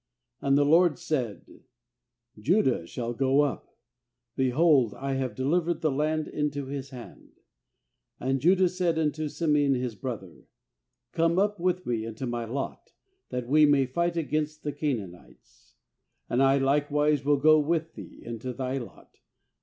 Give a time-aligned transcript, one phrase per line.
[0.41, 1.45] 2And the LORD said:
[2.39, 3.77] 'Judah shall go up;
[4.35, 7.39] behold, I have delivered the land into his hand.'
[8.19, 10.47] 3And Judah said unto Simeon his brother:
[11.11, 12.93] 'Come up with me into my lot,
[13.29, 17.93] that we may fight against the Canaanites j and I like wise will go with
[17.93, 19.19] thee into thy lot.'